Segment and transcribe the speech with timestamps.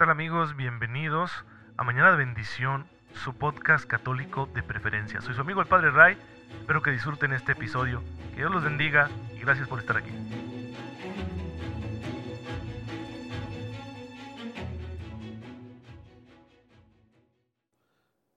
[0.00, 0.56] tal amigos?
[0.56, 1.30] Bienvenidos
[1.76, 2.86] a Mañana de Bendición,
[3.22, 5.20] su podcast católico de preferencia.
[5.20, 6.16] Soy su amigo el Padre Ray,
[6.58, 10.08] espero que disfruten este episodio, que Dios los bendiga y gracias por estar aquí.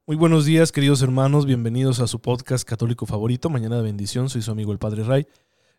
[0.06, 4.42] Muy buenos días queridos hermanos, bienvenidos a su podcast católico favorito, Mañana de Bendición, soy
[4.42, 5.28] su amigo el Padre Ray.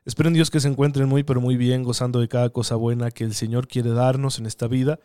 [0.06, 3.10] Espero en Dios que se encuentren muy pero muy bien, gozando de cada cosa buena
[3.10, 4.98] que el Señor quiere darnos en esta vida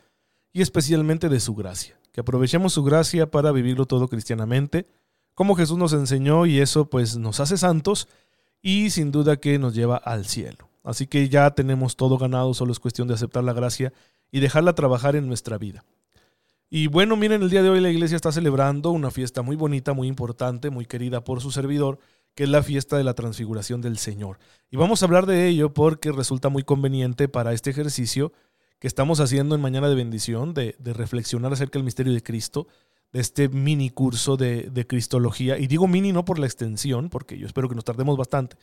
[0.53, 1.99] y especialmente de su gracia.
[2.11, 4.87] Que aprovechemos su gracia para vivirlo todo cristianamente,
[5.35, 8.07] como Jesús nos enseñó y eso pues nos hace santos
[8.61, 10.69] y sin duda que nos lleva al cielo.
[10.83, 13.93] Así que ya tenemos todo ganado, solo es cuestión de aceptar la gracia
[14.31, 15.85] y dejarla trabajar en nuestra vida.
[16.69, 19.93] Y bueno, miren, el día de hoy la iglesia está celebrando una fiesta muy bonita,
[19.93, 21.99] muy importante, muy querida por su servidor,
[22.35, 24.37] que es la fiesta de la transfiguración del Señor.
[24.69, 28.33] Y vamos a hablar de ello porque resulta muy conveniente para este ejercicio
[28.79, 32.67] que estamos haciendo en Mañana de Bendición, de, reflexionar acerca del misterio de Cristo,
[33.11, 35.57] de este mini curso de, de, Cristología.
[35.57, 38.55] Y digo mini no por la extensión, porque yo espero que nos tardemos bastante,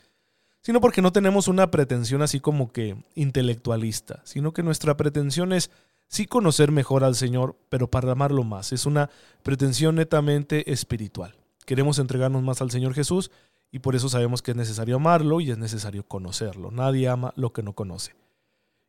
[0.61, 5.69] sino porque no tenemos una pretensión así como que intelectualista, sino que nuestra pretensión es
[6.07, 8.73] sí conocer mejor al Señor, pero para amarlo más.
[8.73, 9.09] Es una
[9.43, 11.35] pretensión netamente espiritual.
[11.65, 13.29] Queremos entregarnos más al Señor Jesús
[13.71, 16.71] y por eso sabemos que es necesario amarlo y es necesario conocerlo.
[16.71, 18.13] Nadie ama lo que no conoce.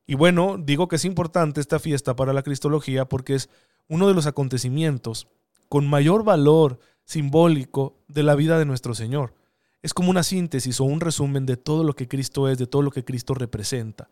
[0.09, 3.51] Y bueno, digo que es importante esta fiesta para la Cristología porque es
[3.89, 5.28] uno de los acontecimientos
[5.69, 9.34] con mayor valor simbólico de la vida de nuestro Señor.
[9.83, 12.81] Es como una síntesis o un resumen de todo lo que Cristo es, de todo
[12.81, 14.09] lo que Cristo representa.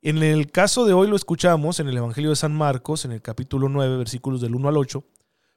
[0.00, 3.20] En el caso de hoy lo escuchamos en el Evangelio de San Marcos, en el
[3.20, 5.02] capítulo 9, versículos del 1 al 8,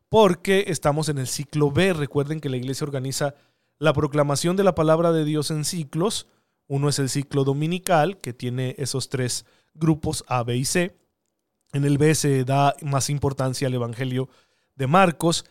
[0.10, 1.94] porque estamos en el ciclo B.
[1.94, 3.36] Recuerden que la iglesia organiza
[3.78, 6.26] la proclamación de la palabra de Dios en ciclos.
[6.70, 10.96] Uno es el ciclo dominical, que tiene esos tres grupos A, B y C.
[11.74, 14.30] En el B se da más importancia al Evangelio
[14.76, 15.46] de Marcos.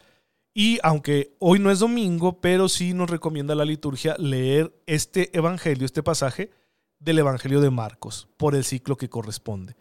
[0.54, 5.86] Y aunque hoy no es domingo, pero sí nos recomienda la liturgia leer este Evangelio,
[5.86, 6.52] este pasaje
[7.00, 9.74] del Evangelio de Marcos, por el ciclo que corresponde.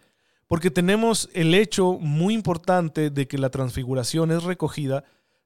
[0.47, 5.03] Porque tenemos el hecho muy importante de que la transfiguración es recogida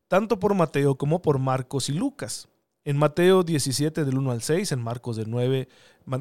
[0.08, 2.48] tanto por Mateo como por Marcos y Lucas.
[2.84, 5.68] En Mateo 17 del 1 al 6, en Marcos del 9,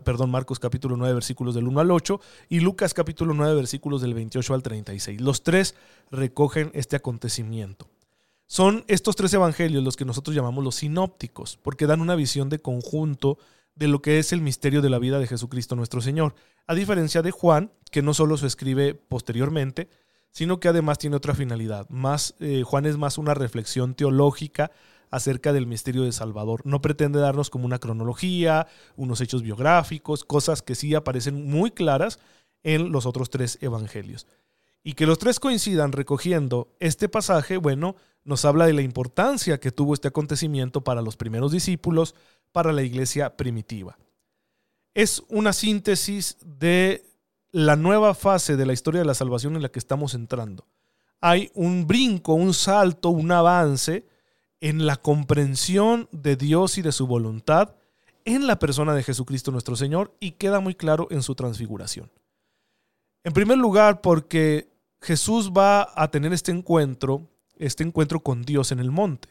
[0.04, 4.12] perdón, Marcos capítulo 9 versículos del 1 al 8 y Lucas capítulo 9 versículos del
[4.12, 5.22] 28 al 36.
[5.22, 5.74] Los tres
[6.10, 7.88] recogen este acontecimiento.
[8.46, 12.60] Son estos tres evangelios los que nosotros llamamos los sinópticos, porque dan una visión de
[12.60, 13.38] conjunto
[13.74, 16.34] de lo que es el misterio de la vida de Jesucristo nuestro Señor,
[16.66, 19.88] a diferencia de Juan, que no solo se escribe posteriormente,
[20.30, 21.88] sino que además tiene otra finalidad.
[21.88, 24.70] Más, eh, Juan es más una reflexión teológica
[25.10, 26.62] acerca del misterio de Salvador.
[26.64, 28.66] No pretende darnos como una cronología,
[28.96, 32.18] unos hechos biográficos, cosas que sí aparecen muy claras
[32.62, 34.26] en los otros tres evangelios.
[34.82, 39.72] Y que los tres coincidan recogiendo este pasaje, bueno, nos habla de la importancia que
[39.72, 42.14] tuvo este acontecimiento para los primeros discípulos,
[42.52, 43.98] para la iglesia primitiva.
[44.94, 47.04] Es una síntesis de
[47.52, 50.66] la nueva fase de la historia de la salvación en la que estamos entrando.
[51.20, 54.06] Hay un brinco, un salto, un avance
[54.60, 57.74] en la comprensión de Dios y de su voluntad
[58.24, 62.10] en la persona de Jesucristo nuestro Señor y queda muy claro en su transfiguración.
[63.24, 64.70] En primer lugar, porque
[65.00, 69.28] Jesús va a tener este encuentro, este encuentro con Dios en el monte.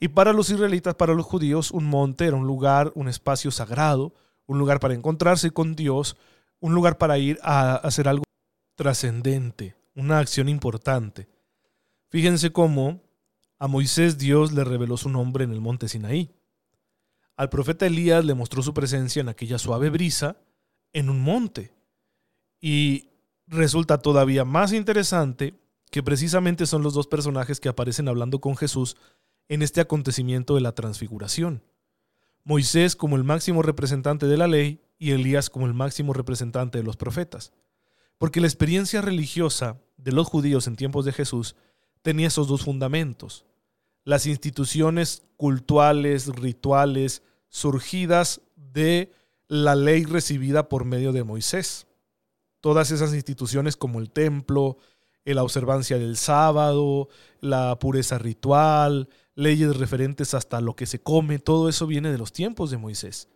[0.00, 4.14] Y para los israelitas, para los judíos, un monte era un lugar, un espacio sagrado,
[4.46, 6.16] un lugar para encontrarse con Dios,
[6.58, 8.24] un lugar para ir a hacer algo
[8.74, 11.28] trascendente, una acción importante.
[12.08, 13.00] Fíjense cómo
[13.60, 16.30] a Moisés Dios le reveló su nombre en el monte Sinaí.
[17.36, 20.38] Al profeta Elías le mostró su presencia en aquella suave brisa
[20.94, 21.74] en un monte.
[22.58, 23.10] Y
[23.46, 25.60] resulta todavía más interesante
[25.90, 28.96] que precisamente son los dos personajes que aparecen hablando con Jesús
[29.48, 31.62] en este acontecimiento de la transfiguración.
[32.44, 36.84] Moisés como el máximo representante de la ley y Elías como el máximo representante de
[36.84, 37.52] los profetas.
[38.16, 41.56] Porque la experiencia religiosa de los judíos en tiempos de Jesús
[42.00, 43.44] tenía esos dos fundamentos.
[44.04, 49.12] Las instituciones cultuales, rituales, surgidas de
[49.48, 51.86] la ley recibida por medio de Moisés.
[52.60, 54.78] Todas esas instituciones como el templo,
[55.34, 57.08] la observancia del sábado,
[57.40, 62.32] la pureza ritual, leyes referentes hasta lo que se come, todo eso viene de los
[62.32, 63.28] tiempos de Moisés.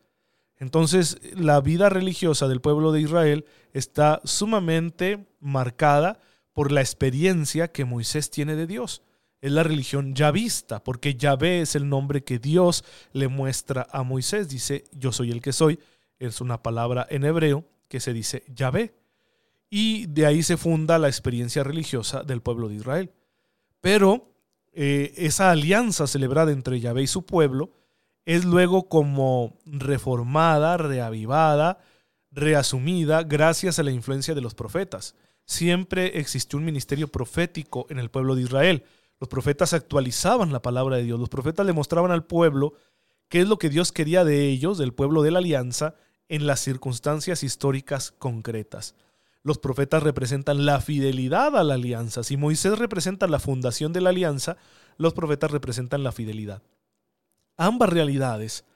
[0.57, 6.21] Entonces, la vida religiosa del pueblo de Israel está sumamente marcada
[6.53, 9.03] por la experiencia que Moisés tiene de Dios.
[9.45, 12.83] Es la religión ya vista, porque Yahvé es el nombre que Dios
[13.13, 14.49] le muestra a Moisés.
[14.49, 15.79] Dice, yo soy el que soy.
[16.19, 18.95] Es una palabra en hebreo que se dice Yahvé.
[19.69, 23.11] y de ahí se funda la experiencia religiosa del pueblo de Israel.
[23.83, 24.33] Pero
[24.73, 27.71] eh, esa alianza celebrada entre Yahvé y su pueblo
[28.25, 31.81] es luego como reformada, reavivada,
[32.31, 35.17] reasumida gracias a la influencia de los profetas.
[35.45, 38.85] Siempre existió un ministerio profético en el pueblo de Israel.
[39.25, 41.19] Los profetas actualizaban la palabra de Dios.
[41.19, 42.75] Los profetas le mostraban al pueblo
[43.31, 45.95] qué es lo que Dios quería de ellos, del pueblo de la alianza,
[46.29, 48.97] en las circunstancias históricas concretas.
[49.43, 52.23] Los profetas representan la fidelidad a la alianza.
[52.23, 54.59] Si Moisés representa la fundación de la alianza,
[54.99, 56.63] los profetas representan la fidelidad.
[57.57, 58.67] Ambas realidades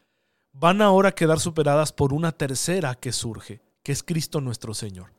[0.52, 5.17] van ahora a quedar superadas por una tercera que surge, que es Cristo nuestro Señor.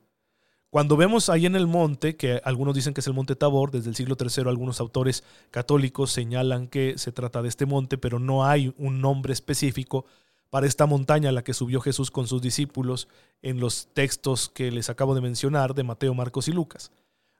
[0.69, 3.89] Cuando vemos ahí en el monte, que algunos dicen que es el monte Tabor, desde
[3.89, 8.45] el siglo III algunos autores católicos señalan que se trata de este monte, pero no
[8.45, 10.05] hay un nombre específico
[10.51, 13.07] para esta montaña a la que subió Jesús con sus discípulos
[13.41, 16.91] en los textos que les acabo de mencionar de Mateo, Marcos y Lucas.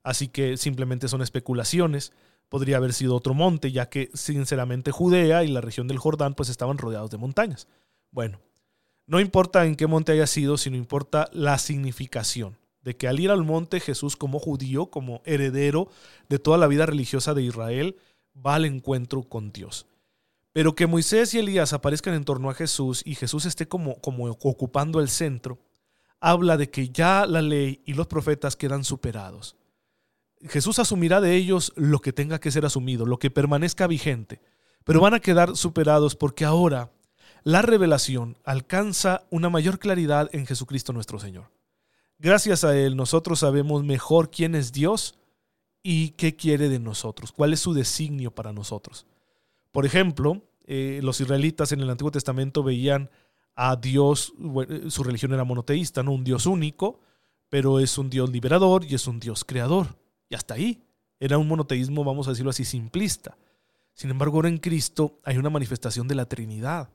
[0.02, 2.14] Así que simplemente son especulaciones.
[2.50, 6.50] Podría haber sido otro monte, ya que sinceramente Judea y la región del Jordán pues
[6.50, 7.68] estaban rodeados de montañas.
[8.10, 8.40] Bueno,
[9.06, 13.32] no importa en qué monte haya sido, sino importa la significación de que al ir
[13.32, 15.90] al monte Jesús como judío, como heredero
[16.30, 17.98] de toda la vida religiosa de Israel,
[18.36, 19.86] va al encuentro con Dios.
[20.54, 24.26] Pero que Moisés y Elías aparezcan en torno a Jesús y Jesús esté como, como
[24.26, 25.60] ocupando el centro,
[26.20, 29.56] habla de que ya la ley y los profetas quedan superados.
[30.42, 34.42] Jesús asumirá de ellos lo que tenga que ser asumido, lo que permanezca vigente,
[34.86, 36.92] pero van a quedar superados porque ahora
[37.44, 41.52] la revelación alcanza una mayor claridad en Jesucristo nuestro Señor.
[42.20, 45.16] Gracias a Él nosotros sabemos mejor quién es Dios
[45.82, 49.06] y qué quiere de nosotros, cuál es su designio para nosotros.
[49.72, 53.10] Por ejemplo, eh, los israelitas en el Antiguo Testamento veían
[53.56, 54.34] a Dios,
[54.90, 57.00] su religión era monoteísta, no un Dios único,
[57.50, 59.98] pero es un Dios liberador y es un Dios creador.
[60.30, 60.84] Y hasta ahí.
[61.20, 63.38] Era un monoteísmo, vamos a decirlo así, simplista.
[63.94, 66.90] Sin embargo, ahora en Cristo hay una manifestación de la Trinidad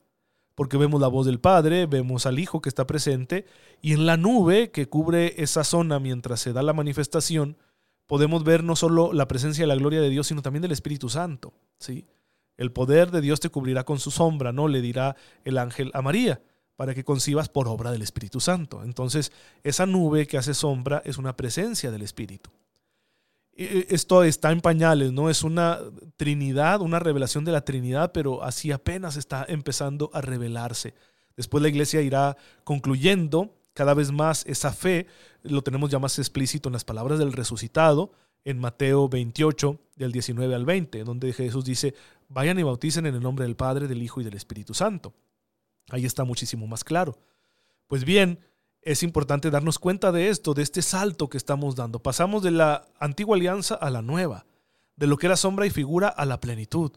[0.54, 3.46] porque vemos la voz del Padre, vemos al Hijo que está presente,
[3.82, 7.56] y en la nube que cubre esa zona mientras se da la manifestación,
[8.06, 11.08] podemos ver no solo la presencia y la gloria de Dios, sino también del Espíritu
[11.08, 11.54] Santo.
[11.78, 12.06] ¿sí?
[12.56, 14.68] El poder de Dios te cubrirá con su sombra, ¿no?
[14.68, 16.40] Le dirá el ángel a María,
[16.76, 18.82] para que concibas por obra del Espíritu Santo.
[18.82, 22.50] Entonces, esa nube que hace sombra es una presencia del Espíritu.
[23.56, 25.30] Eh, esto está en pañales, ¿no?
[25.30, 25.78] Es una
[26.16, 30.94] Trinidad, una revelación de la Trinidad, pero así apenas está empezando a revelarse.
[31.36, 35.06] Después la iglesia irá concluyendo cada vez más esa fe,
[35.42, 38.12] lo tenemos ya más explícito en las palabras del resucitado,
[38.44, 41.94] en Mateo 28, del 19 al 20, donde Jesús dice,
[42.28, 45.14] vayan y bauticen en el nombre del Padre, del Hijo y del Espíritu Santo.
[45.90, 47.18] Ahí está muchísimo más claro.
[47.88, 48.38] Pues bien,
[48.84, 52.00] es importante darnos cuenta de esto, de este salto que estamos dando.
[52.00, 54.46] Pasamos de la antigua alianza a la nueva,
[54.96, 56.92] de lo que era sombra y figura a la plenitud,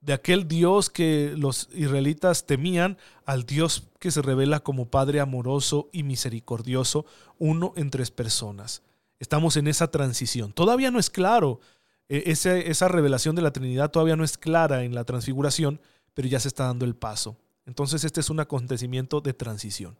[0.00, 5.88] de aquel Dios que los israelitas temían al Dios que se revela como Padre amoroso
[5.92, 7.06] y misericordioso,
[7.38, 8.82] uno en tres personas.
[9.18, 10.52] Estamos en esa transición.
[10.52, 11.60] Todavía no es claro,
[12.08, 15.80] e, esa, esa revelación de la Trinidad todavía no es clara en la transfiguración,
[16.14, 17.36] pero ya se está dando el paso.
[17.64, 19.96] Entonces este es un acontecimiento de transición.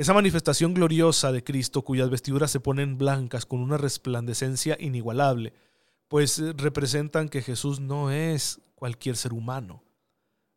[0.00, 5.52] Esa manifestación gloriosa de Cristo cuyas vestiduras se ponen blancas con una resplandecencia inigualable,
[6.08, 9.84] pues eh, representan que Jesús no es cualquier ser humano.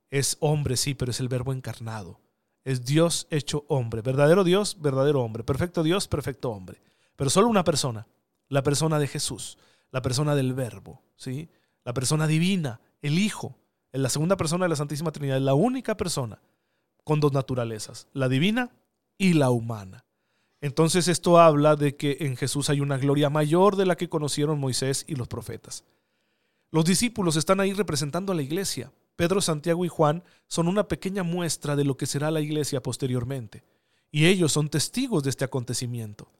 [0.09, 2.21] Es hombre, sí, pero es el verbo encarnado.
[2.63, 4.01] Es Dios hecho hombre.
[4.01, 5.43] Verdadero Dios, verdadero hombre.
[5.43, 6.81] Perfecto Dios, perfecto hombre.
[7.17, 8.07] Pero solo una persona.
[8.47, 9.57] La persona de Jesús.
[9.91, 11.01] La persona del verbo.
[11.17, 11.49] ¿sí?
[11.83, 12.79] La persona divina.
[13.01, 13.57] El Hijo.
[13.91, 15.41] En la segunda persona de la Santísima Trinidad.
[15.41, 16.39] La única persona
[17.03, 18.07] con dos naturalezas.
[18.13, 18.71] La divina
[19.17, 20.05] y la humana.
[20.61, 24.59] Entonces esto habla de que en Jesús hay una gloria mayor de la que conocieron
[24.59, 25.83] Moisés y los profetas.
[26.71, 28.91] Los discípulos están ahí representando a la iglesia.
[29.15, 33.63] Pedro, Santiago y Juan son una pequeña muestra de lo que será la iglesia posteriormente.
[34.09, 36.31] Y ellos son testigos de este acontecimiento,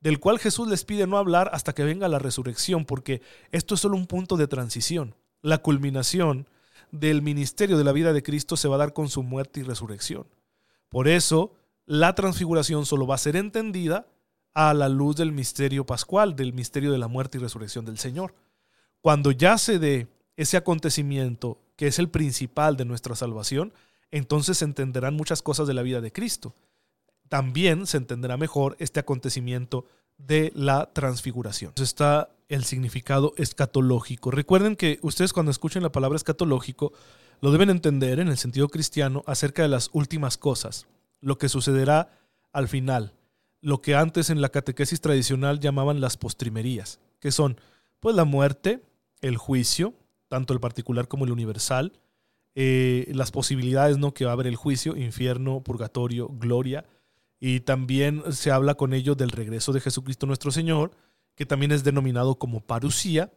[0.00, 3.80] del cual Jesús les pide no hablar hasta que venga la resurrección, porque esto es
[3.80, 5.14] solo un punto de transición.
[5.42, 6.46] La culminación
[6.92, 9.62] del ministerio de la vida de Cristo se va a dar con su muerte y
[9.62, 10.26] resurrección.
[10.88, 11.54] Por eso,
[11.90, 14.06] la transfiguración solo va a ser entendida
[14.54, 18.32] a la luz del misterio pascual, del misterio de la muerte y resurrección del Señor.
[19.00, 20.06] Cuando ya se dé
[20.36, 23.72] ese acontecimiento que es el principal de nuestra salvación,
[24.12, 26.54] entonces se entenderán muchas cosas de la vida de Cristo.
[27.28, 29.84] También se entenderá mejor este acontecimiento
[30.16, 31.70] de la transfiguración.
[31.70, 34.30] Entonces está el significado escatológico.
[34.30, 36.92] Recuerden que ustedes cuando escuchen la palabra escatológico
[37.40, 40.86] lo deben entender en el sentido cristiano acerca de las últimas cosas
[41.20, 42.10] lo que sucederá
[42.52, 43.14] al final,
[43.60, 47.60] lo que antes en la catequesis tradicional llamaban las postrimerías, que son
[48.00, 48.82] pues la muerte,
[49.20, 49.94] el juicio,
[50.28, 51.92] tanto el particular como el universal,
[52.54, 54.12] eh, las posibilidades ¿no?
[54.12, 56.84] que va a haber el juicio, infierno, purgatorio, gloria,
[57.38, 60.92] y también se habla con ello del regreso de Jesucristo nuestro Señor,
[61.34, 63.32] que también es denominado como parusía,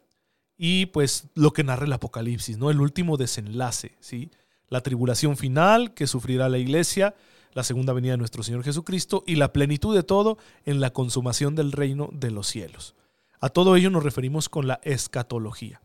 [0.57, 2.69] y pues lo que narra el Apocalipsis, ¿no?
[2.69, 4.29] El último desenlace, ¿sí?
[4.67, 7.15] La tribulación final que sufrirá la iglesia,
[7.53, 11.55] la segunda venida de nuestro Señor Jesucristo y la plenitud de todo en la consumación
[11.55, 12.95] del reino de los cielos.
[13.39, 15.81] A todo ello nos referimos con la escatología.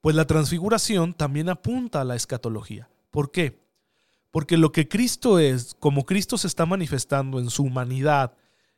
[0.00, 2.88] Pues la transfiguración también apunta a la escatología.
[3.10, 3.60] ¿Por qué?
[4.30, 8.34] Porque lo que Cristo es, como Cristo se está manifestando en su humanidad,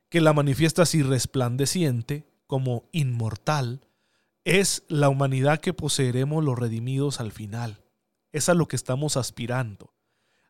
[0.09, 3.80] que la manifiesta así resplandeciente, como inmortal,
[4.45, 7.83] es la humanidad que poseeremos los redimidos al final.
[8.33, 9.92] Es a lo que estamos aspirando.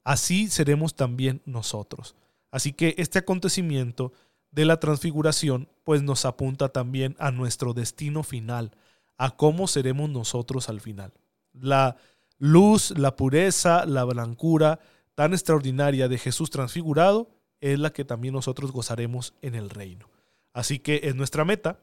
[0.09, 2.15] Así seremos también nosotros.
[2.51, 4.15] Así que este acontecimiento
[4.51, 8.71] de la transfiguración pues nos apunta también a nuestro destino final,
[9.19, 11.13] a cómo seremos nosotros al final.
[11.53, 11.97] La
[12.39, 14.81] luz, la pureza, la blancura
[15.15, 17.29] tan extraordinaria de Jesús transfigurado
[17.61, 20.09] es la que también nosotros gozaremos en el reino.
[20.55, 21.81] Así que es nuestra meta,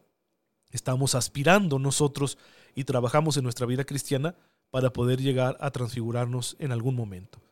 [0.72, 2.40] estamos aspirando nosotros
[2.74, 4.34] y trabajamos en nuestra vida cristiana
[4.72, 7.45] para poder llegar a transfigurarnos en algún momento.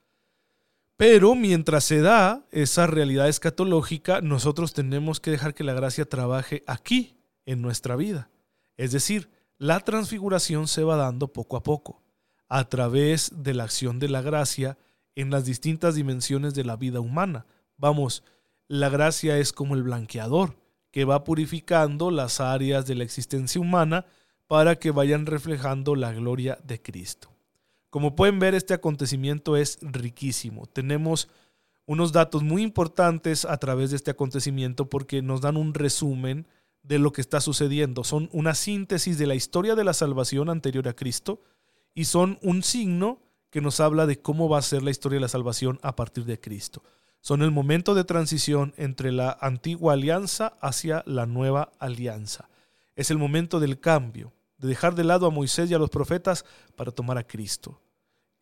[0.98, 6.64] Pero mientras se da esa realidad escatológica, nosotros tenemos que dejar que la gracia trabaje
[6.68, 8.30] aquí, en nuestra vida.
[8.78, 12.02] Es decir, la transfiguración se va dando poco a poco,
[12.48, 14.78] a través de la acción de la gracia
[15.16, 17.46] en las distintas dimensiones de la vida humana.
[17.78, 18.24] Vamos,
[18.68, 20.58] la gracia es como el blanqueador,
[20.92, 24.06] que va purificando las áreas de la existencia humana
[24.48, 27.33] para que vayan reflejando la gloria de Cristo.
[27.94, 30.66] Como pueden ver, este acontecimiento es riquísimo.
[30.66, 31.30] Tenemos
[31.86, 36.48] unos datos muy importantes a través de este acontecimiento porque nos dan un resumen
[36.82, 38.04] de lo que está sucediendo.
[38.04, 41.44] Son una síntesis de la historia de la salvación anterior a Cristo
[41.94, 43.22] y son un signo
[43.52, 46.26] que nos habla de cómo va a ser la historia de la salvación a partir
[46.26, 46.82] de Cristo.
[47.22, 52.50] Son el momento de transición entre la antigua alianza hacia la nueva alianza.
[52.96, 56.44] Es el momento del cambio, de dejar de lado a Moisés y a los profetas
[56.76, 57.83] para tomar a Cristo.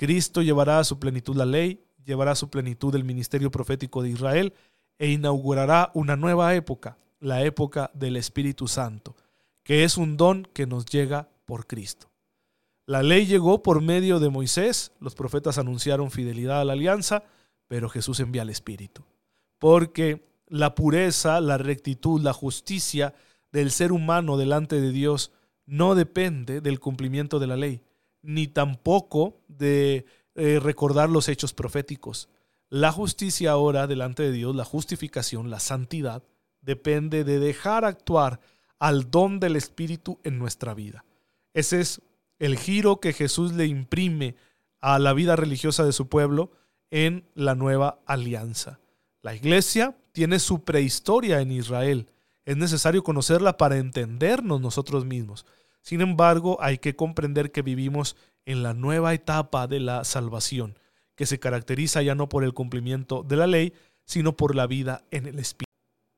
[0.01, 4.09] Cristo llevará a su plenitud la ley, llevará a su plenitud el ministerio profético de
[4.09, 4.55] Israel
[4.97, 9.15] e inaugurará una nueva época, la época del Espíritu Santo,
[9.61, 12.09] que es un don que nos llega por Cristo.
[12.87, 17.23] La ley llegó por medio de Moisés, los profetas anunciaron fidelidad a la alianza,
[17.67, 19.03] pero Jesús envía al Espíritu,
[19.59, 23.13] porque la pureza, la rectitud, la justicia
[23.51, 25.31] del ser humano delante de Dios
[25.67, 27.83] no depende del cumplimiento de la ley,
[28.21, 32.29] ni tampoco de eh, recordar los hechos proféticos.
[32.69, 36.23] La justicia ahora delante de Dios, la justificación, la santidad,
[36.61, 38.39] depende de dejar actuar
[38.79, 41.03] al don del Espíritu en nuestra vida.
[41.53, 42.01] Ese es
[42.39, 44.35] el giro que Jesús le imprime
[44.79, 46.51] a la vida religiosa de su pueblo
[46.89, 48.79] en la nueva alianza.
[49.21, 52.07] La iglesia tiene su prehistoria en Israel.
[52.45, 55.45] Es necesario conocerla para entendernos nosotros mismos.
[55.81, 60.77] Sin embargo, hay que comprender que vivimos en la nueva etapa de la salvación,
[61.15, 63.73] que se caracteriza ya no por el cumplimiento de la ley,
[64.05, 65.71] sino por la vida en el Espíritu.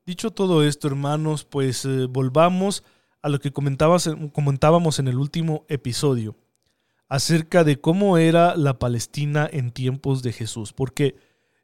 [0.06, 2.84] Dicho todo esto, hermanos, pues eh, volvamos
[3.22, 6.36] a lo que comentábamos en el último episodio
[7.08, 11.16] acerca de cómo era la Palestina en tiempos de Jesús, porque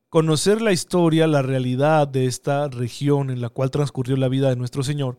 [0.08, 4.56] conocer la historia, la realidad de esta región en la cual transcurrió la vida de
[4.56, 5.18] nuestro Señor,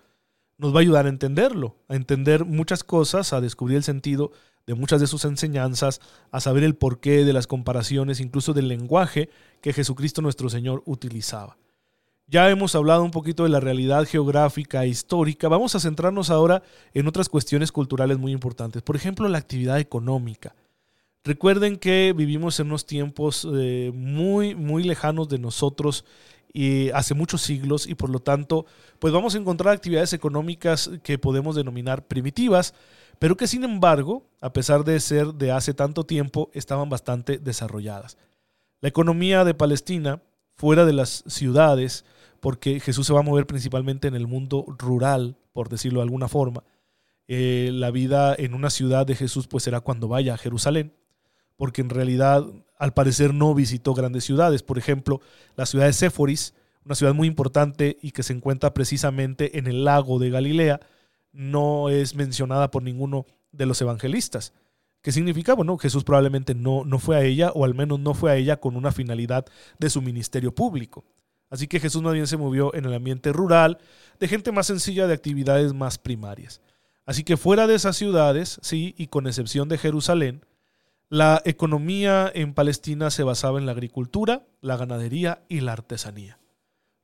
[0.62, 4.32] nos va a ayudar a entenderlo, a entender muchas cosas, a descubrir el sentido
[4.68, 9.30] de muchas de sus enseñanzas, a saber el porqué de las comparaciones, incluso del lenguaje
[9.60, 11.58] que Jesucristo nuestro Señor utilizaba.
[12.28, 15.48] Ya hemos hablado un poquito de la realidad geográfica e histórica.
[15.48, 16.62] Vamos a centrarnos ahora
[16.94, 18.84] en otras cuestiones culturales muy importantes.
[18.84, 20.56] Por ejemplo, la actividad económica.
[21.24, 26.06] Recuerden que vivimos en unos tiempos eh, muy, muy lejanos de nosotros
[26.54, 28.66] y hace muchos siglos y por lo tanto
[29.00, 32.74] pues vamos a encontrar actividades económicas que podemos denominar primitivas,
[33.20, 38.18] pero que sin embargo, a pesar de ser de hace tanto tiempo, estaban bastante desarrolladas.
[38.82, 40.22] La economía de Palestina,
[40.56, 42.04] fuera de las ciudades,
[42.40, 46.28] porque Jesús se va a mover principalmente en el mundo rural, por decirlo de alguna
[46.28, 46.64] forma,
[47.28, 50.94] eh, la vida en una ciudad de Jesús pues será cuando vaya a Jerusalén,
[51.58, 52.46] porque en realidad
[52.78, 54.64] al parecer no visitó grandes ciudades.
[54.64, 55.22] Por ejemplo,
[55.56, 56.54] la ciudad de Séforis,
[56.84, 60.80] una ciudad muy importante y que se encuentra precisamente en el lago de Galilea,
[61.32, 64.54] no es mencionada por ninguno de los evangelistas.
[65.02, 65.56] ¿Qué significa?
[65.56, 68.58] Bueno, Jesús probablemente no, no fue a ella, o al menos no fue a ella
[68.58, 69.46] con una finalidad
[69.80, 71.06] de su ministerio público.
[71.50, 73.80] Así que Jesús más bien se movió en el ambiente rural,
[74.20, 76.62] de gente más sencilla, de actividades más primarias.
[77.06, 80.46] Así que fuera de esas ciudades, sí, y con excepción de Jerusalén,
[81.12, 86.40] la economía en Palestina se basaba en la agricultura, la ganadería y la artesanía.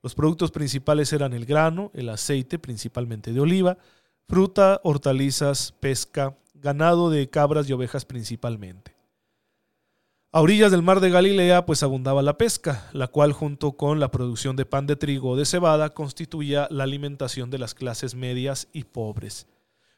[0.02, 3.76] Los productos principales eran el grano, el aceite, principalmente de oliva,
[4.26, 8.96] fruta, hortalizas, pesca, ganado de cabras y ovejas principalmente.
[10.32, 14.10] A orillas del mar de Galilea pues abundaba la pesca, la cual junto con la
[14.10, 18.68] producción de pan de trigo o de cebada constituía la alimentación de las clases medias
[18.72, 19.48] y pobres.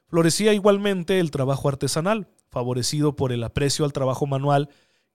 [0.09, 4.69] Florecía igualmente el trabajo artesanal, favorecido por el aprecio al trabajo manual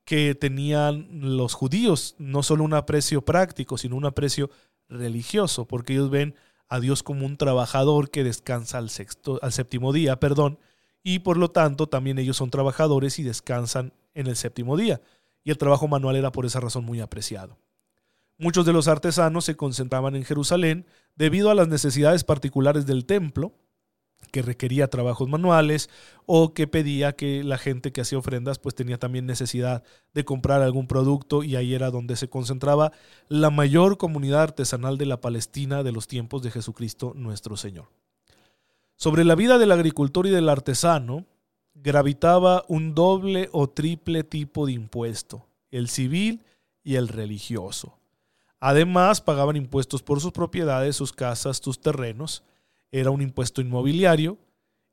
[0.06, 4.50] que tenían los judíos, no solo un aprecio práctico, sino un aprecio
[4.88, 6.36] religioso, porque ellos ven
[6.68, 10.60] a Dios como un trabajador que descansa al, sexto, al séptimo día, perdón,
[11.04, 15.02] y por lo tanto también ellos son trabajadores y descansan en el séptimo día,
[15.44, 17.58] y el trabajo manual era por esa razón muy apreciado.
[18.38, 23.54] Muchos de los artesanos se concentraban en Jerusalén debido a las necesidades particulares del templo,
[24.32, 25.90] que requería trabajos manuales
[26.26, 30.62] o que pedía que la gente que hacía ofrendas pues tenía también necesidad de comprar
[30.62, 32.92] algún producto y ahí era donde se concentraba
[33.30, 37.88] la mayor comunidad artesanal de la Palestina de los tiempos de Jesucristo nuestro Señor.
[38.98, 41.26] Sobre la vida del agricultor y del artesano
[41.74, 46.44] gravitaba un doble o triple tipo de impuesto, el civil
[46.84, 47.98] y el religioso.
[48.60, 52.44] Además, pagaban impuestos por sus propiedades, sus casas, sus terrenos.
[52.98, 54.38] Era un impuesto inmobiliario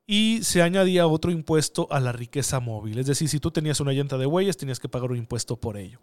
[0.06, 2.98] y se añadía otro impuesto a la riqueza móvil.
[2.98, 5.76] Es decir, si tú tenías una llanta de bueyes, tenías que pagar un impuesto por
[5.76, 6.00] ello.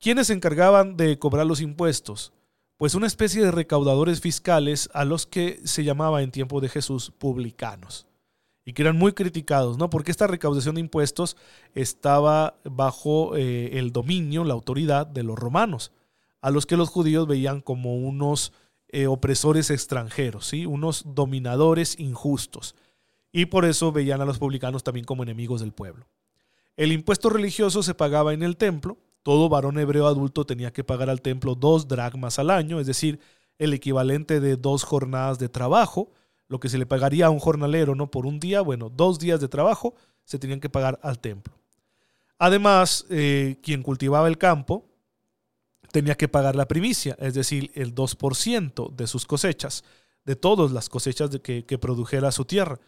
[0.00, 2.32] ¿Quiénes se encargaban de cobrar los impuestos?
[2.76, 7.12] pues una especie de recaudadores fiscales a los que se llamaba en tiempo de Jesús
[7.16, 8.06] publicanos
[8.64, 9.90] y que eran muy criticados, ¿no?
[9.90, 11.36] Porque esta recaudación de impuestos
[11.74, 15.92] estaba bajo eh, el dominio, la autoridad de los romanos,
[16.40, 18.52] a los que los judíos veían como unos
[18.94, 20.66] eh, opresores extranjeros, ¿sí?
[20.66, 22.76] Unos dominadores injustos.
[23.32, 26.06] Y por eso veían a los publicanos también como enemigos del pueblo.
[26.76, 31.10] El impuesto religioso se pagaba en el templo, todo varón hebreo adulto tenía que pagar
[31.10, 33.18] al templo dos dracmas al año, es decir,
[33.58, 36.12] el equivalente de dos jornadas de trabajo,
[36.46, 39.40] lo que se le pagaría a un jornalero no por un día, bueno, dos días
[39.40, 41.58] de trabajo se tenían que pagar al templo.
[42.38, 44.86] Además, eh, quien cultivaba el campo
[45.94, 49.84] tenía que pagar la primicia, es decir, el 2% de sus cosechas,
[50.24, 52.80] de todas las cosechas de que, que produjera su tierra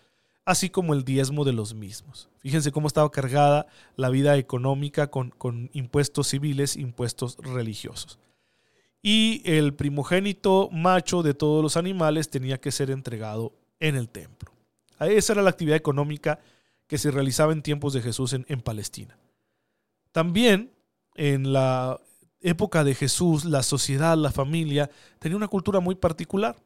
[0.46, 2.30] así como el diezmo de los mismos.
[2.38, 3.66] Fíjense cómo estaba cargada
[3.96, 5.34] la vida económica con,
[5.72, 8.18] impuestos civiles, impuestos religiosos.
[9.02, 14.52] Y el primogénito macho de todos los animales tenía que ser entregado en el templo.
[15.00, 16.38] Esa era la actividad económica
[16.86, 19.18] que se realizaba en tiempos de Jesús en, en Palestina.
[20.12, 20.72] También
[21.16, 22.00] en la
[22.46, 26.56] época de Jesús, la sociedad, la familia, tenía una cultura muy particular.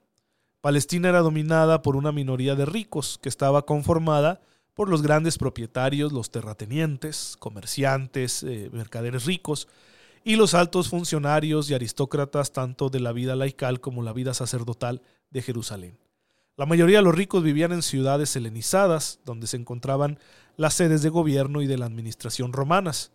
[0.61, 4.43] Palestina era dominada por una minoría de ricos que estaba conformada
[4.75, 9.69] por los grandes propietarios, los terratenientes, comerciantes, eh, mercaderes ricos
[10.23, 15.01] y los altos funcionarios y aristócratas tanto de la vida laical como la vida sacerdotal
[15.31, 15.99] de Jerusalén.
[16.57, 20.19] La mayoría de los ricos vivían en ciudades helenizadas, donde se encontraban
[20.59, 23.13] las sedes de gobierno y de la administración romanas.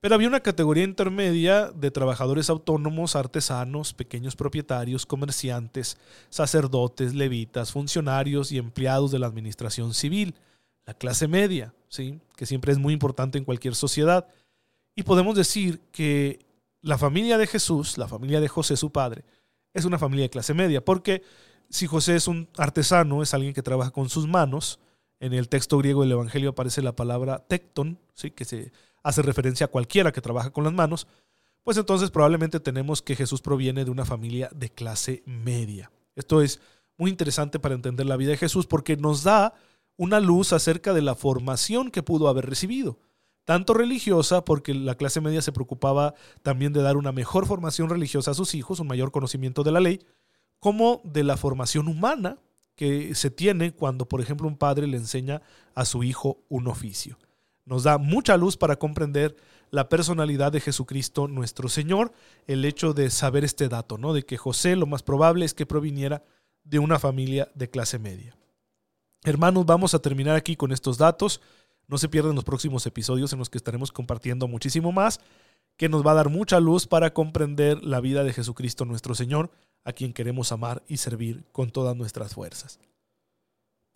[0.00, 5.98] Pero había una categoría intermedia de trabajadores autónomos, artesanos, pequeños propietarios, comerciantes,
[6.30, 10.36] sacerdotes, levitas, funcionarios y empleados de la administración civil,
[10.86, 12.20] la clase media, ¿sí?
[12.36, 14.28] que siempre es muy importante en cualquier sociedad.
[14.94, 16.46] Y podemos decir que
[16.80, 19.24] la familia de Jesús, la familia de José, su padre,
[19.74, 21.22] es una familia de clase media, porque
[21.70, 24.78] si José es un artesano, es alguien que trabaja con sus manos,
[25.20, 28.30] en el texto griego del Evangelio aparece la palabra tecton, ¿sí?
[28.30, 28.70] que se
[29.08, 31.06] hace referencia a cualquiera que trabaja con las manos,
[31.64, 35.90] pues entonces probablemente tenemos que Jesús proviene de una familia de clase media.
[36.14, 36.60] Esto es
[36.98, 39.54] muy interesante para entender la vida de Jesús porque nos da
[39.96, 42.98] una luz acerca de la formación que pudo haber recibido,
[43.46, 48.32] tanto religiosa, porque la clase media se preocupaba también de dar una mejor formación religiosa
[48.32, 50.00] a sus hijos, un mayor conocimiento de la ley,
[50.60, 52.36] como de la formación humana
[52.74, 55.40] que se tiene cuando, por ejemplo, un padre le enseña
[55.74, 57.16] a su hijo un oficio
[57.68, 59.36] nos da mucha luz para comprender
[59.70, 62.12] la personalidad de Jesucristo nuestro Señor,
[62.46, 64.14] el hecho de saber este dato, ¿no?
[64.14, 66.24] De que José lo más probable es que proviniera
[66.64, 68.34] de una familia de clase media.
[69.22, 71.42] Hermanos, vamos a terminar aquí con estos datos.
[71.86, 75.20] No se pierdan los próximos episodios en los que estaremos compartiendo muchísimo más,
[75.76, 79.50] que nos va a dar mucha luz para comprender la vida de Jesucristo nuestro Señor,
[79.84, 82.80] a quien queremos amar y servir con todas nuestras fuerzas.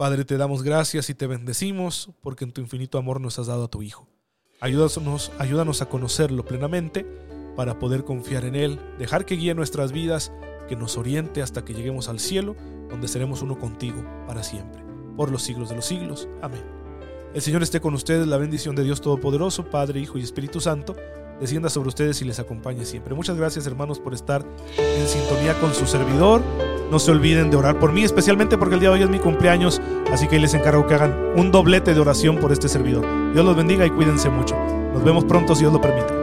[0.03, 3.67] Padre, te damos gracias y te bendecimos porque en tu infinito amor nos has dado
[3.67, 4.09] a tu Hijo.
[4.59, 7.07] Ayúdanos, ayúdanos a conocerlo plenamente
[7.55, 10.33] para poder confiar en Él, dejar que guíe nuestras vidas,
[10.69, 12.57] que nos oriente hasta que lleguemos al cielo,
[12.91, 14.83] donde seremos uno contigo para siempre,
[15.17, 16.29] por los siglos de los siglos.
[16.43, 16.65] Amén.
[17.33, 20.97] El Señor esté con ustedes, la bendición de Dios Todopoderoso, Padre, Hijo y Espíritu Santo,
[21.39, 23.15] descienda sobre ustedes y les acompañe siempre.
[23.15, 24.45] Muchas gracias hermanos por estar
[24.77, 26.43] en sintonía con su servidor.
[26.93, 29.19] No se olviden de orar por mí, especialmente porque el día de hoy es mi
[29.19, 29.81] cumpleaños,
[30.13, 33.07] así que les encargo que hagan un doblete de oración por este servidor.
[33.33, 34.55] Dios los bendiga y cuídense mucho.
[34.93, 36.22] Nos vemos pronto si Dios lo permite.